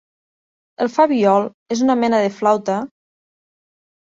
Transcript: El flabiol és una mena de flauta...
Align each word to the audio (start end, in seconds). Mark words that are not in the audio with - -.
El 0.85 0.87
flabiol 0.93 1.45
és 1.77 1.83
una 1.89 1.99
mena 2.05 2.23
de 2.25 2.33
flauta... 2.39 2.79